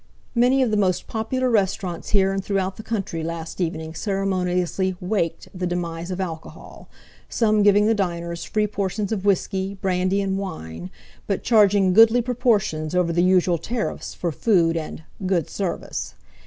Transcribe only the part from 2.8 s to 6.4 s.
country last evening ceremoniously "waked" the demise of